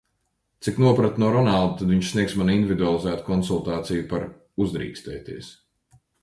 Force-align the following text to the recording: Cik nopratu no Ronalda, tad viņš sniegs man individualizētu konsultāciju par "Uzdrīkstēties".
Cik 0.67 0.77
nopratu 0.83 1.19
no 1.23 1.27
Ronalda, 1.35 1.75
tad 1.81 1.91
viņš 1.95 2.07
sniegs 2.13 2.33
man 2.39 2.49
individualizētu 2.53 3.27
konsultāciju 3.29 4.07
par 4.15 4.27
"Uzdrīkstēties". 4.67 5.53